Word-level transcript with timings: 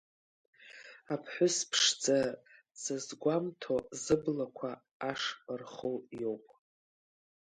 Аԥҳәыс 1.13 1.57
ԥшӡа 1.69 2.17
дзызгәамҭо 2.73 3.75
зыблақәа 4.03 4.71
аш 5.09 5.23
рху 5.59 5.97
иоуп! 6.21 6.45